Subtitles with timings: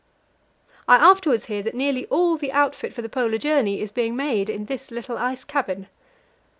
[0.87, 4.49] I afterwards hear that nearly all the outfit for the Polar journey is being made
[4.49, 5.85] in this little ice cabin.